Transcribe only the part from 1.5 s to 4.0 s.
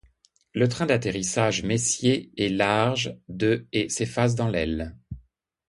Messier est large de et